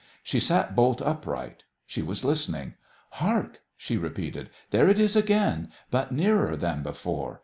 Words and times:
She 0.23 0.39
sat 0.39 0.75
bolt 0.75 0.99
upright. 0.99 1.63
She 1.85 2.01
was 2.01 2.25
listening. 2.25 2.73
"Hark!" 3.11 3.61
she 3.77 3.97
repeated. 3.97 4.49
"There 4.71 4.89
it 4.89 4.97
is 4.97 5.15
again, 5.15 5.71
but 5.91 6.11
nearer 6.11 6.57
than 6.57 6.81
before. 6.81 7.39